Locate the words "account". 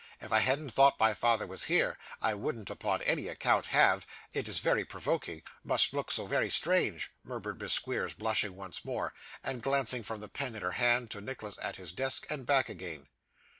3.27-3.67